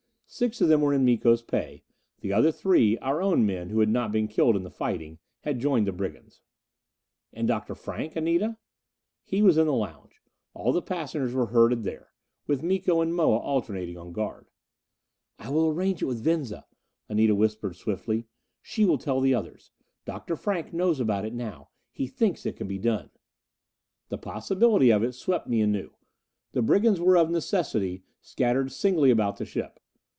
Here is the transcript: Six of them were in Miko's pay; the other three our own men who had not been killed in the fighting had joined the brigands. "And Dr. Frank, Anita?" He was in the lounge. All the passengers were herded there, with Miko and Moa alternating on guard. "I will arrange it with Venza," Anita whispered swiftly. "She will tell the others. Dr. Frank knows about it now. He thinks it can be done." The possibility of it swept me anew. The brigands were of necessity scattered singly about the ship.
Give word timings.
Six 0.33 0.61
of 0.61 0.69
them 0.69 0.79
were 0.79 0.93
in 0.93 1.03
Miko's 1.03 1.41
pay; 1.41 1.83
the 2.21 2.31
other 2.31 2.53
three 2.53 2.97
our 2.99 3.21
own 3.21 3.45
men 3.45 3.67
who 3.67 3.81
had 3.81 3.89
not 3.89 4.13
been 4.13 4.29
killed 4.29 4.55
in 4.55 4.63
the 4.63 4.69
fighting 4.71 5.19
had 5.41 5.59
joined 5.59 5.85
the 5.85 5.91
brigands. 5.91 6.39
"And 7.33 7.49
Dr. 7.49 7.75
Frank, 7.75 8.15
Anita?" 8.15 8.57
He 9.25 9.41
was 9.41 9.57
in 9.57 9.67
the 9.67 9.73
lounge. 9.73 10.21
All 10.53 10.71
the 10.71 10.81
passengers 10.81 11.33
were 11.33 11.47
herded 11.47 11.83
there, 11.83 12.13
with 12.47 12.63
Miko 12.63 13.01
and 13.01 13.13
Moa 13.13 13.39
alternating 13.39 13.97
on 13.97 14.13
guard. 14.13 14.47
"I 15.37 15.49
will 15.49 15.67
arrange 15.67 16.01
it 16.01 16.05
with 16.05 16.23
Venza," 16.23 16.65
Anita 17.09 17.35
whispered 17.35 17.75
swiftly. 17.75 18.25
"She 18.61 18.85
will 18.85 18.97
tell 18.97 19.19
the 19.19 19.35
others. 19.35 19.73
Dr. 20.05 20.37
Frank 20.37 20.71
knows 20.71 21.01
about 21.01 21.25
it 21.25 21.33
now. 21.33 21.71
He 21.91 22.07
thinks 22.07 22.45
it 22.45 22.55
can 22.55 22.69
be 22.69 22.79
done." 22.79 23.09
The 24.07 24.17
possibility 24.17 24.91
of 24.91 25.03
it 25.03 25.11
swept 25.11 25.47
me 25.49 25.59
anew. 25.59 25.91
The 26.53 26.61
brigands 26.61 27.01
were 27.01 27.17
of 27.17 27.29
necessity 27.29 28.03
scattered 28.21 28.71
singly 28.71 29.11
about 29.11 29.35
the 29.35 29.43
ship. 29.45 29.77